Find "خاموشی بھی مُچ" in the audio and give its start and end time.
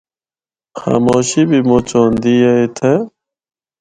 0.79-1.87